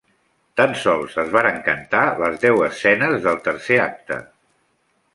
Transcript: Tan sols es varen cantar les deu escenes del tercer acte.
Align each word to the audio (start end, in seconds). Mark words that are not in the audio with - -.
Tan 0.61 0.71
sols 0.83 1.17
es 1.25 1.29
varen 1.35 1.61
cantar 1.69 2.03
les 2.23 2.41
deu 2.47 2.65
escenes 2.71 3.17
del 3.29 3.41
tercer 3.51 3.81
acte. 3.89 4.23